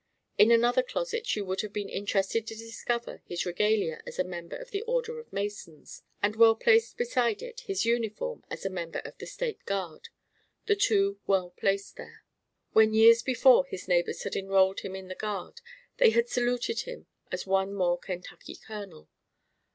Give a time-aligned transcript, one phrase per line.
[0.35, 4.55] In another closet you would have been interested to discover his regalia as a member
[4.55, 8.97] of the Order of Masons; and well placed beside it his uniform as a member
[9.05, 10.09] of the State Guard
[10.65, 12.25] the two well placed there.
[12.71, 15.61] When years before his neighbors had enrolled him in the Guard,
[15.97, 19.07] they had saluted him as one more Kentucky Colonel.